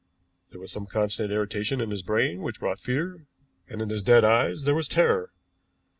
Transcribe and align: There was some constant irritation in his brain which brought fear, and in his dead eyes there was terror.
There 0.49 0.59
was 0.59 0.71
some 0.71 0.87
constant 0.87 1.31
irritation 1.31 1.79
in 1.79 1.91
his 1.91 2.01
brain 2.01 2.41
which 2.41 2.59
brought 2.59 2.79
fear, 2.79 3.27
and 3.67 3.83
in 3.83 3.89
his 3.91 4.01
dead 4.01 4.23
eyes 4.25 4.63
there 4.63 4.73
was 4.73 4.87
terror. 4.87 5.31